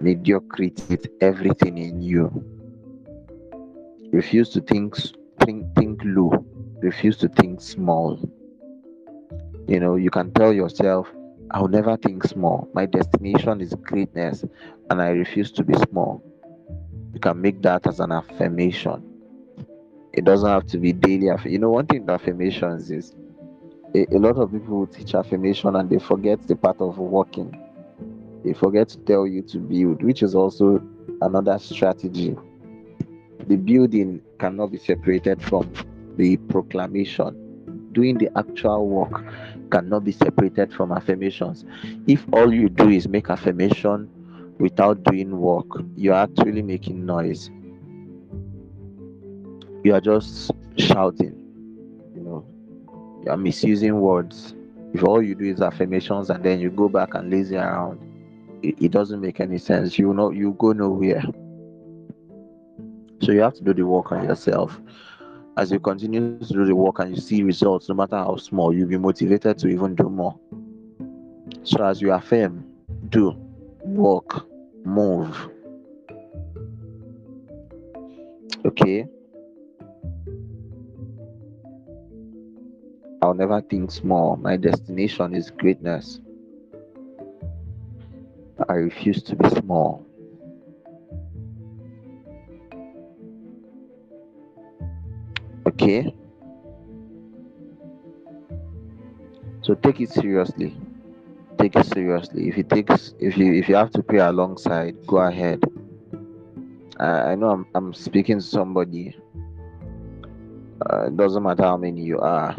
[0.00, 2.44] mediocrity with everything in you.
[4.12, 4.96] Refuse to think
[5.40, 6.44] think think low.
[6.80, 8.18] Refuse to think small.
[9.66, 11.08] You know, you can tell yourself,
[11.50, 12.68] I'll never think small.
[12.72, 14.44] My destination is greatness
[14.90, 16.22] and I refuse to be small.
[17.14, 19.02] You can make that as an affirmation.
[20.12, 21.30] It doesn't have to be daily.
[21.46, 23.14] You know, one thing affirmations is
[23.94, 27.54] a, a lot of people teach affirmation and they forget the part of walking.
[28.44, 30.82] They forget to tell you to build, which is also
[31.22, 32.36] another strategy.
[33.46, 35.72] The building cannot be separated from
[36.18, 37.44] the proclamation.
[37.92, 39.24] Doing the actual work
[39.70, 41.64] cannot be separated from affirmations.
[42.06, 44.10] If all you do is make affirmation
[44.58, 47.50] without doing work, you're actually making noise.
[49.84, 51.34] You are just shouting,
[52.14, 52.44] you know,
[53.24, 54.54] you are misusing words.
[54.92, 58.00] If all you do is affirmations and then you go back and lazy around,
[58.62, 59.98] it, it doesn't make any sense.
[59.98, 61.22] You know, you go nowhere.
[63.22, 64.80] So you have to do the work on yourself.
[65.58, 68.72] As you continue to do the work and you see results, no matter how small,
[68.72, 70.38] you'll be motivated to even do more.
[71.64, 72.64] So as you affirm,
[73.08, 73.32] do,
[73.82, 74.46] work,
[74.84, 75.50] move.
[78.64, 79.08] Okay.
[83.20, 84.36] I'll never think small.
[84.36, 86.20] My destination is greatness.
[88.68, 90.07] I refuse to be small.
[95.80, 96.12] Okay?
[99.62, 100.76] So take it seriously.
[101.56, 102.48] Take it seriously.
[102.48, 105.62] If it takes if you if you have to pray alongside, go ahead.
[106.98, 109.16] I, I know I'm I'm speaking to somebody.
[110.90, 112.56] Uh, it doesn't matter how many you are.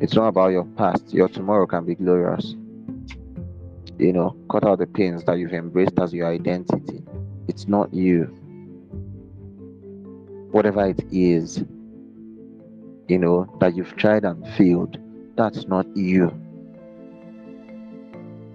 [0.00, 1.14] It's not about your past.
[1.14, 2.56] Your tomorrow can be glorious.
[3.98, 7.02] You know, cut out the pains that you've embraced as your identity.
[7.48, 8.24] It's not you.
[10.50, 11.64] Whatever it is,
[13.08, 14.98] you know, that you've tried and failed,
[15.36, 16.26] that's not you.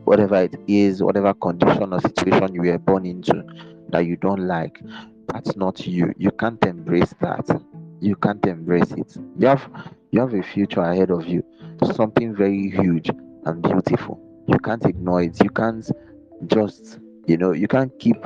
[0.04, 3.44] Whatever it is, whatever condition or situation you were born into
[3.90, 4.82] that you don't like,
[5.28, 6.14] that's not you.
[6.18, 7.64] You can't embrace that.
[8.02, 9.16] You can't embrace it.
[9.38, 9.70] You have
[10.10, 11.44] you have a future ahead of you.
[11.94, 13.10] Something very huge
[13.46, 14.20] and beautiful.
[14.48, 15.42] You can't ignore it.
[15.42, 15.90] You can't
[16.48, 18.18] just, you know, you can't keep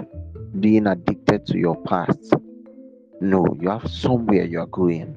[0.59, 2.33] being addicted to your past.
[3.21, 5.15] No, you have somewhere you are going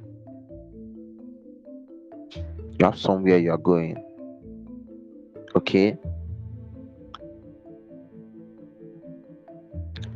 [2.78, 4.02] you have somewhere you are going.
[5.56, 5.96] Okay?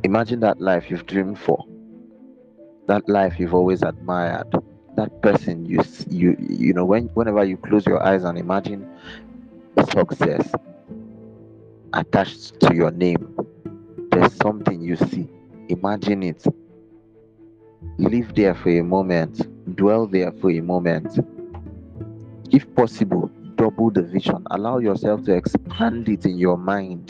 [0.03, 1.65] Imagine that life you've dreamed for,
[2.87, 4.53] that life you've always admired,
[4.95, 8.87] that person you you you know when whenever you close your eyes and imagine
[9.91, 10.51] success
[11.93, 13.35] attached to your name,
[14.11, 15.27] there's something you see.
[15.69, 16.43] Imagine it.
[17.97, 21.17] Live there for a moment, dwell there for a moment
[22.53, 24.45] if possible, double the vision.
[24.51, 27.09] Allow yourself to expand it in your mind.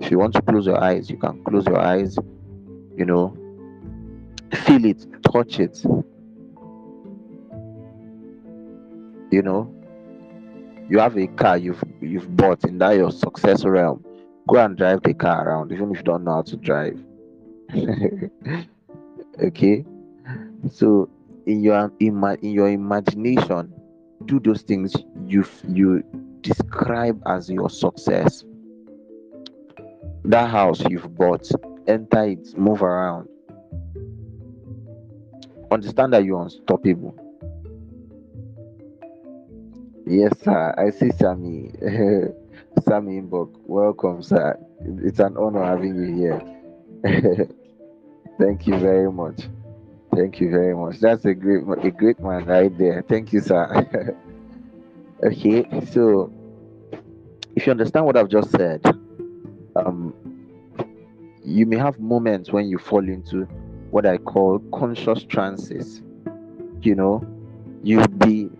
[0.00, 2.16] If you want to close your eyes, you can close your eyes,
[2.96, 3.34] you know,
[4.64, 5.82] feel it, touch it.
[9.30, 9.74] You know,
[10.90, 14.04] you have a car you've you've bought in that your success realm.
[14.46, 17.02] Go and drive the car around, even if you don't know how to drive.
[19.42, 19.84] okay,
[20.70, 21.08] so
[21.46, 23.72] in your in, in your imagination
[24.26, 24.94] do those things
[25.26, 26.02] you you
[26.40, 28.44] describe as your success
[30.24, 31.50] that house you've bought
[31.86, 33.28] enter it, move around.
[35.70, 37.18] Understand that you're unstoppable.
[40.06, 40.74] Yes, sir.
[40.76, 41.70] I see Sammy.
[42.84, 43.60] Sammy Mbok.
[43.64, 44.58] Welcome, sir.
[45.02, 46.42] It's an honor having you here.
[48.38, 49.48] Thank you very much.
[50.14, 51.00] Thank you very much.
[51.00, 53.02] That's a great a great man right there.
[53.08, 54.14] Thank you, sir.
[55.24, 56.30] okay, so
[57.56, 58.84] if you understand what I've just said,
[59.74, 60.12] um,
[61.42, 63.44] you may have moments when you fall into
[63.90, 66.02] what I call conscious trances.
[66.82, 67.24] You know,
[67.82, 68.50] you'll be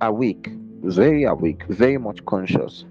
[0.00, 0.48] awake,
[0.82, 2.86] very awake, very much conscious.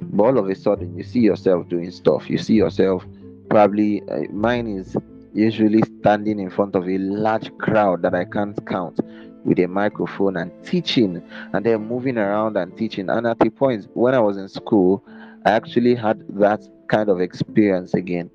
[0.00, 2.30] But all of a sudden, you see yourself doing stuff.
[2.30, 3.04] You see yourself
[3.50, 4.96] probably, uh, mine is
[5.34, 9.00] usually standing in front of a large crowd that I can't count
[9.44, 13.10] with a microphone and teaching and then moving around and teaching.
[13.10, 15.04] And at the point when I was in school,
[15.44, 18.30] I actually had that kind of experience again.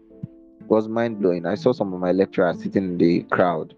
[0.61, 1.45] It was mind blowing.
[1.45, 3.73] I saw some of my lecturers sitting in the crowd,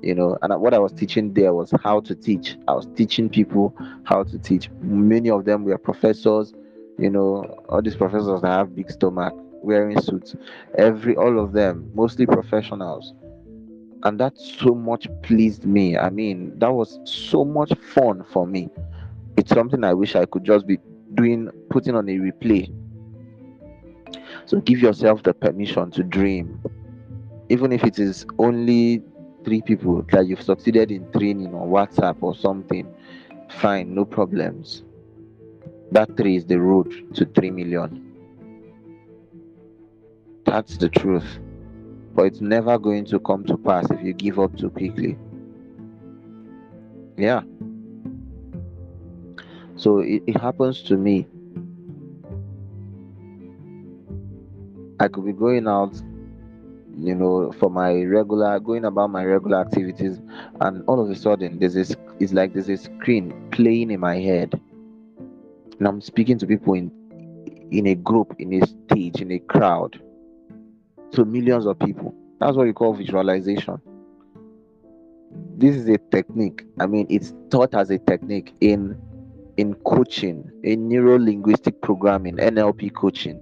[0.00, 2.56] you know, and what I was teaching there was how to teach.
[2.68, 4.70] I was teaching people how to teach.
[4.80, 6.54] Many of them were professors,
[6.96, 9.34] you know, all these professors that have big stomach
[9.66, 10.34] wearing suits.
[10.78, 13.12] Every all of them, mostly professionals
[14.06, 15.98] and that so much pleased me.
[15.98, 18.68] I mean, that was so much fun for me.
[19.36, 20.78] It's something I wish I could just be
[21.14, 22.72] doing, putting on a replay.
[24.44, 26.62] So give yourself the permission to dream,
[27.48, 29.02] even if it is only
[29.44, 32.86] three people that you've succeeded in training on WhatsApp or something.
[33.58, 34.84] Fine, no problems.
[35.90, 38.05] That three is the road to three million.
[40.46, 41.38] That's the truth
[42.16, 45.18] but it's never going to come to pass if you give up too quickly.
[47.18, 47.42] Yeah.
[49.76, 51.26] So it, it happens to me.
[54.98, 55.94] I could be going out,
[56.96, 60.18] you know, for my regular, going about my regular activities,
[60.62, 64.16] and all of a sudden, there's this, it's like there's a screen playing in my
[64.16, 64.58] head,
[65.78, 66.90] and I'm speaking to people in,
[67.70, 70.00] in a group, in a stage, in a crowd,
[71.12, 72.14] to millions of people.
[72.40, 73.80] That's what you call visualization.
[75.56, 76.64] This is a technique.
[76.78, 79.00] I mean, it's taught as a technique in
[79.56, 83.40] in coaching, in neuro linguistic programming, NLP coaching.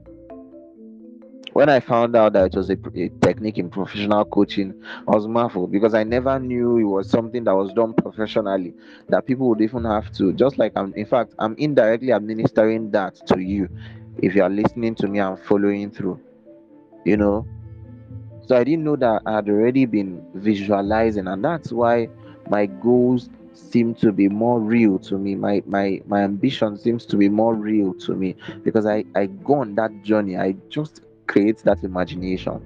[1.55, 4.75] When I found out that it was a, a technique in professional coaching,
[5.07, 8.75] I was marveled because I never knew it was something that was done professionally.
[9.09, 10.93] That people would even have to, just like I'm.
[10.95, 13.69] In fact, I'm indirectly administering that to you
[14.19, 16.21] if you are listening to me and following through.
[17.05, 17.47] You know,
[18.47, 22.09] so I didn't know that I had already been visualizing, and that's why
[22.49, 25.35] my goals seem to be more real to me.
[25.35, 29.55] My my my ambition seems to be more real to me because I I go
[29.55, 30.37] on that journey.
[30.37, 32.61] I just create that imagination.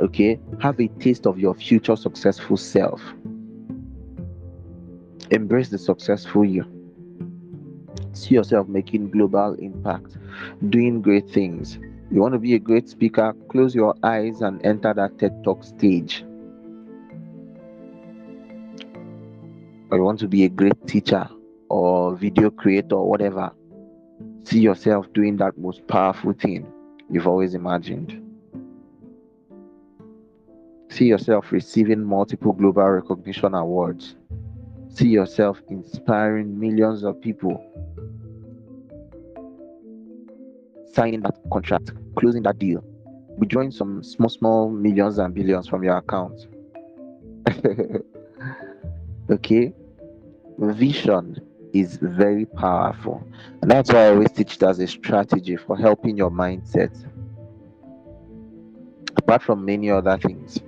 [0.00, 3.02] Okay, have a taste of your future successful self.
[5.30, 6.64] Embrace the successful you.
[8.12, 10.16] See yourself making global impact,
[10.70, 11.78] doing great things,
[12.10, 15.62] you want to be a great speaker, close your eyes and enter that TED Talk
[15.62, 16.24] stage.
[19.90, 21.28] Or you want to be a great teacher
[21.68, 23.52] or video creator or whatever,
[24.44, 26.66] see yourself doing that most powerful thing
[27.10, 28.24] you've always imagined.
[30.90, 34.16] See yourself receiving multiple global recognition awards.
[34.88, 37.62] See yourself inspiring millions of people
[40.98, 42.82] signing that contract, closing that deal,
[43.36, 46.48] withdrawing some small, small millions and billions from your account.
[49.30, 49.72] okay?
[50.58, 51.38] Vision
[51.72, 53.24] is very powerful.
[53.62, 56.92] And that's why I always teach it as a strategy for helping your mindset.
[59.16, 60.58] Apart from many other things,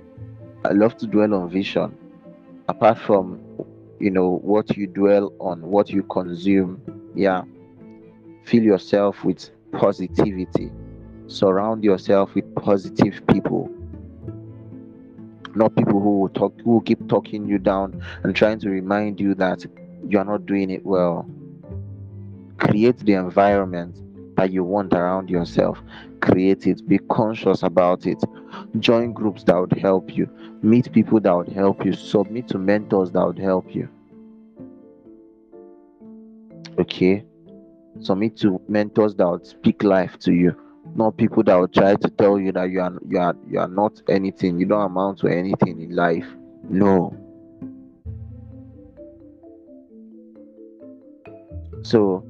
[0.63, 1.97] I love to dwell on vision.
[2.69, 3.41] Apart from,
[3.99, 6.81] you know, what you dwell on, what you consume,
[7.15, 7.43] yeah,
[8.45, 10.71] fill yourself with positivity.
[11.27, 13.69] Surround yourself with positive people.
[15.55, 19.19] Not people who will talk who will keep talking you down and trying to remind
[19.19, 19.65] you that
[20.07, 21.29] you are not doing it well.
[22.57, 23.97] Create the environment
[24.35, 25.81] that you want around yourself.
[26.21, 26.87] Create it.
[26.87, 28.21] Be conscious about it.
[28.79, 30.29] Join groups that would help you.
[30.61, 31.93] Meet people that would help you.
[31.93, 33.89] Submit to mentors that would help you.
[36.79, 37.23] Okay?
[37.99, 40.55] Submit to mentors that will speak life to you.
[40.95, 43.67] Not people that will try to tell you that you are you are you are
[43.67, 44.59] not anything.
[44.59, 46.25] You don't amount to anything in life.
[46.63, 47.15] No.
[51.83, 52.25] So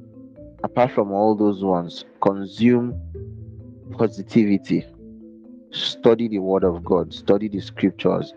[0.64, 2.98] apart from all those ones consume
[3.92, 4.86] positivity.
[5.70, 8.34] Study the Word of God, study the Scriptures,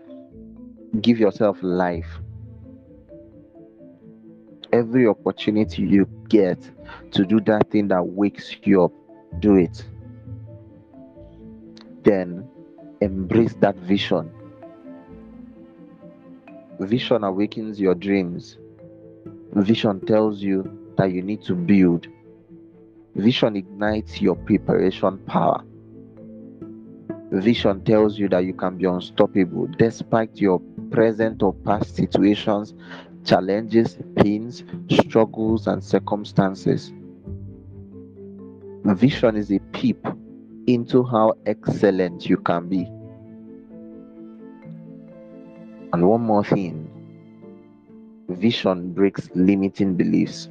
[1.02, 2.08] give yourself life.
[4.76, 6.58] Every opportunity you get
[7.12, 8.92] to do that thing that wakes you up,
[9.38, 9.82] do it.
[12.02, 12.46] Then
[13.00, 14.30] embrace that vision.
[16.78, 18.58] Vision awakens your dreams.
[19.54, 22.06] Vision tells you that you need to build.
[23.14, 25.64] Vision ignites your preparation power.
[27.30, 30.60] Vision tells you that you can be unstoppable despite your
[30.90, 32.74] present or past situations,
[33.26, 36.92] challenges, pains, struggles, and circumstances.
[38.84, 40.06] Vision is a peep
[40.66, 42.84] into how excellent you can be.
[45.92, 46.92] And one more thing
[48.28, 50.48] vision breaks limiting beliefs.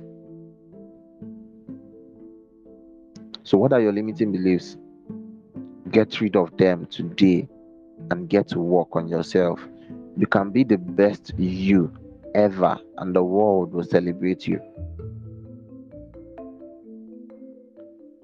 [3.43, 4.77] So, what are your limiting beliefs?
[5.91, 7.47] Get rid of them today
[8.11, 9.59] and get to work on yourself.
[10.17, 11.91] You can be the best you
[12.35, 14.59] ever, and the world will celebrate you.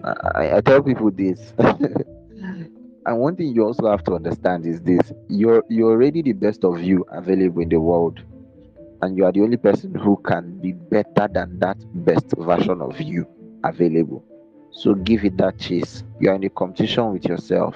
[0.03, 1.53] I, I tell people this.
[1.57, 5.13] and one thing you also have to understand is this.
[5.29, 8.21] You're you're already the best of you available in the world.
[9.01, 12.99] And you are the only person who can be better than that best version of
[13.01, 13.25] you
[13.63, 14.23] available.
[14.71, 16.03] So give it that chase.
[16.19, 17.75] You are in a competition with yourself.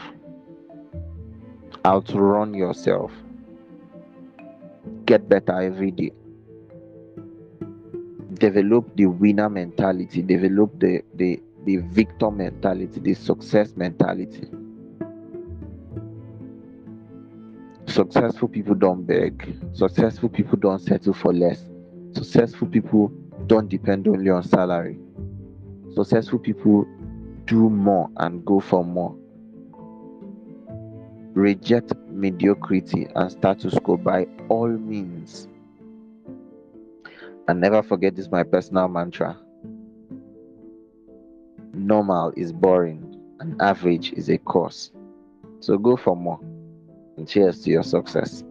[1.84, 3.12] Outrun yourself.
[5.06, 6.12] Get better every day
[8.36, 14.48] develop the winner mentality develop the the the victor mentality the success mentality.
[17.88, 19.58] Successful people don't beg.
[19.74, 21.64] Successful people don't settle for less.
[22.14, 23.12] Successful people
[23.48, 24.98] don't depend only on salary.
[25.94, 26.86] Successful people
[27.46, 29.16] do more and go for more.
[31.34, 35.48] Reject mediocrity and status quo by all means
[37.48, 39.38] and never forget this my personal mantra.
[41.74, 44.92] Normal is boring and average is a course.
[45.60, 46.40] So go for more.
[47.18, 48.44] And cheers to your success.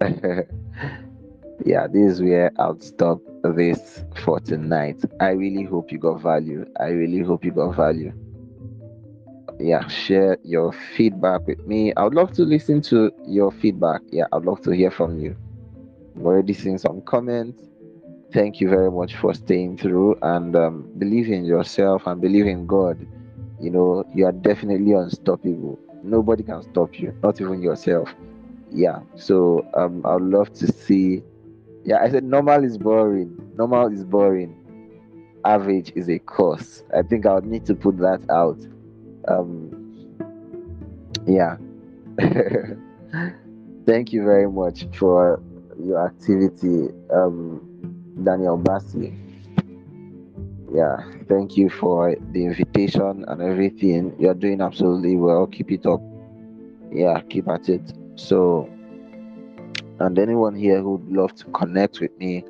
[1.64, 5.00] Yeah this is where i'll stop this for tonight.
[5.20, 6.66] I really hope you got value.
[6.80, 8.12] I really hope you got value.
[9.60, 11.92] Yeah share your feedback with me.
[11.94, 14.00] I would love to listen to your feedback.
[14.10, 15.36] Yeah i'd love to hear from you.
[16.16, 17.62] I've already seen some comments
[18.32, 22.66] thank you very much for staying through and um, believe in yourself and believe in
[22.66, 23.06] god.
[23.60, 25.78] You know you are definitely unstoppable.
[26.02, 28.08] Nobody can stop you not even yourself.
[28.70, 31.22] Yeah so um i'd love to see
[31.84, 33.36] yeah i said normal is boring.
[33.56, 34.58] Normal is boring.
[35.44, 36.82] Average is a course.
[36.96, 38.58] I think i would need to put that out.
[39.28, 39.78] Um
[41.26, 41.56] yeah.
[43.86, 45.42] Thank you very much for
[45.78, 46.88] your activity.
[47.12, 47.71] Um
[48.24, 49.14] daniel bassi
[50.72, 50.96] yeah
[51.28, 56.00] thank you for the invitation and everything you're doing absolutely well keep it up
[56.90, 58.68] yeah keep at it so
[60.00, 62.44] and anyone here who would love to connect with me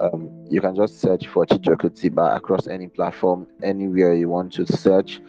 [0.00, 4.66] um, you can just search for Chijioke Otiba across any platform, anywhere you want to
[4.66, 5.20] search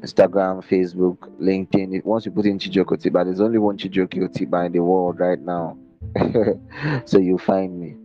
[0.00, 2.04] Instagram, Facebook, LinkedIn.
[2.04, 5.40] Once you put in Chijioke Otiba, there's only one Chijioke Otiba in the world right
[5.40, 5.76] now.
[7.06, 7.96] so you'll find me.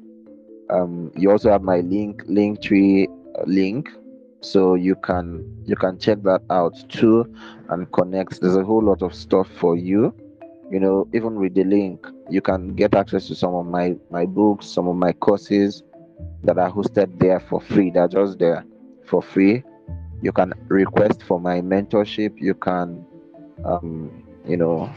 [0.70, 3.08] Um, you also have my link, Linktree
[3.46, 3.90] link,
[4.42, 7.26] so you can you can check that out too
[7.70, 8.42] and connect.
[8.42, 10.14] There's a whole lot of stuff for you.
[10.72, 14.26] You know, even with the link, you can get access to some of my my
[14.26, 15.84] books, some of my courses
[16.44, 17.92] that are hosted there for free.
[17.92, 18.66] They're just there
[19.06, 19.64] for free.
[20.22, 22.40] You can request for my mentorship.
[22.40, 23.06] You can,
[23.64, 24.92] um, you know,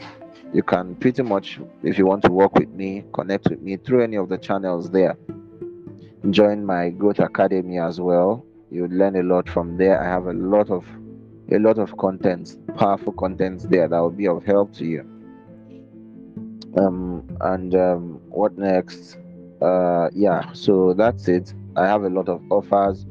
[0.55, 4.05] you can pretty much, if you want to work with me, connect with me through
[4.05, 5.16] any of the channels there.
[6.31, 8.45] Join my Growth Academy as well.
[8.70, 10.01] You'll learn a lot from there.
[10.01, 10.87] I have a lot of
[11.51, 15.01] a lot of content, powerful contents there that will be of help to you.
[16.76, 19.16] Um, and um, what next?
[19.61, 23.07] uh yeah so that's it i have a lot of offers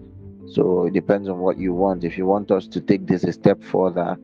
[0.48, 3.34] so it depends on what you want if you want us to take this a
[3.34, 4.18] step further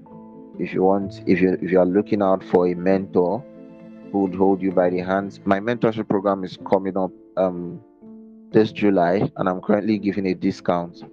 [0.58, 3.44] if you want if you if you are looking out for a mentor
[4.12, 7.82] who would hold you by the hands my mentorship program is coming up um
[8.54, 11.04] this july and i'm currently giving a discount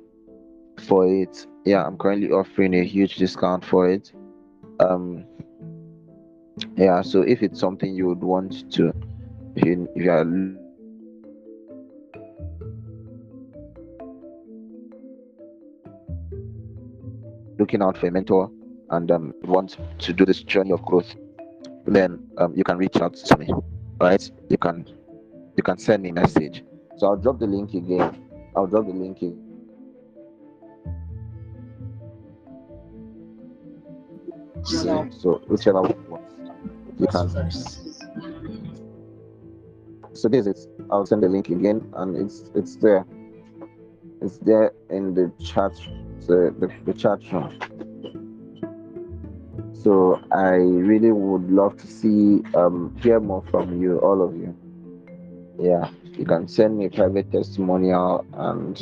[0.78, 4.12] for it yeah i'm currently offering a huge discount for it
[4.80, 5.24] um
[6.76, 8.92] yeah so if it's something you would want to
[9.56, 10.24] if you, if you are
[17.60, 18.50] looking out for a mentor
[18.90, 21.14] and um, want to do this journey of growth,
[21.86, 23.48] then um, you can reach out to me.
[24.00, 24.28] Right?
[24.48, 24.86] You can
[25.56, 26.64] you can send me a message.
[27.00, 28.14] So I'll drop the link again.
[28.54, 29.46] I'll drop the link again.
[34.64, 36.22] So, so whichever one
[36.98, 37.30] you can.
[40.12, 43.06] So this is I'll send the link again and it's it's there.
[44.20, 45.72] It's there in the chat
[46.26, 47.58] the, the, the chat room.
[49.72, 54.54] So I really would love to see um hear more from you, all of you.
[55.58, 55.88] Yeah,
[56.20, 58.78] you can send me a private testimonial and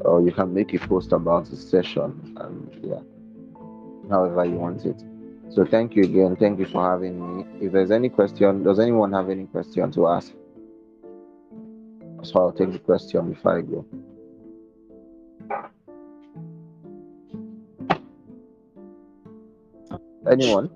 [0.00, 3.02] or you can make a post about the session and yeah,
[4.10, 4.98] however you want it.
[5.50, 6.36] So thank you again.
[6.36, 7.44] Thank you for having me.
[7.60, 10.32] If there's any question, does anyone have any question to ask?
[12.22, 13.84] So I'll take the question before I go.
[20.30, 20.70] Anyone?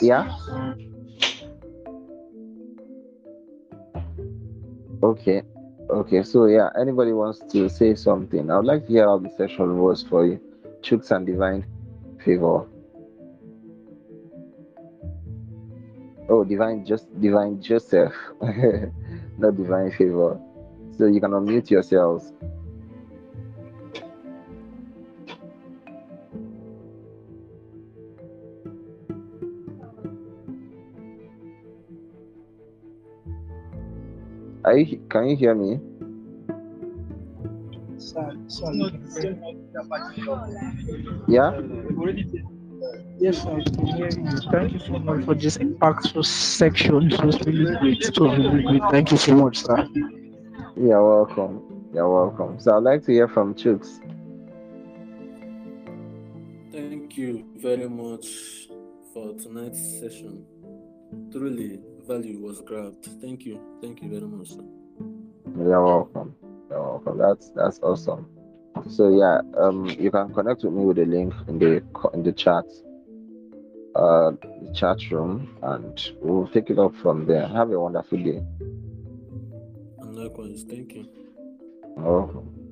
[0.00, 0.36] Yeah.
[5.02, 5.42] Okay.
[5.90, 6.22] Okay.
[6.22, 8.50] So yeah, anybody wants to say something?
[8.50, 10.40] I would like to hear how the session was for you.
[10.82, 11.66] Chooks and divine
[12.24, 12.66] favor.
[16.28, 18.14] Oh, divine just divine Joseph,
[19.38, 20.40] not divine favor.
[20.96, 22.32] So you can unmute yourselves.
[34.74, 35.78] Are you, can you hear me?
[41.28, 41.60] Yeah.
[43.20, 44.36] Yes, I can hear you.
[44.50, 47.12] Thank you so much for this impactful section.
[47.12, 48.02] It was really great.
[48.02, 48.82] It was really great.
[48.90, 49.88] Thank you so much, sir.
[50.76, 51.62] You're welcome.
[51.94, 52.58] You're welcome.
[52.58, 54.00] So I'd like to hear from Chooks.
[56.72, 58.26] Thank you very much
[59.12, 60.44] for tonight's session.
[61.30, 63.06] Truly, value was grabbed.
[63.20, 63.60] Thank you.
[63.80, 64.50] Thank you very much.
[65.56, 66.34] You're welcome.
[66.70, 67.18] You're welcome.
[67.18, 68.28] That's that's awesome.
[68.90, 71.82] So yeah, um, you can connect with me with the link in the
[72.12, 72.64] in the chat,
[73.94, 74.32] uh,
[74.62, 77.46] the chat room, and we'll take it up from there.
[77.46, 78.42] Have a wonderful day.
[79.98, 81.08] And likewise, thank you.
[81.96, 82.63] You're welcome.